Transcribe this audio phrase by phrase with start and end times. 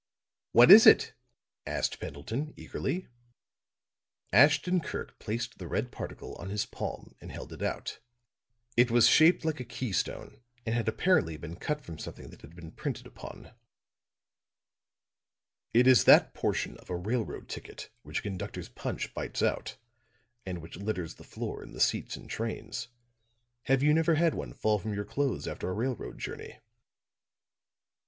[0.53, 1.13] "What is it?"
[1.67, 3.07] asked Pendleton, eagerly.
[4.33, 7.99] Ashton Kirk placed the red particle on his palm and held it out.
[8.75, 12.55] It was shaped like a keystone, and had apparently been cut from something that had
[12.55, 13.53] been printed upon.
[15.71, 19.77] "It is that portion of a railroad ticket which a conductor's punch bites out,
[20.47, 22.87] and which litters the floor and the seats in trains.
[23.65, 26.57] Have you never had one fall from your clothes after a railroad journey?"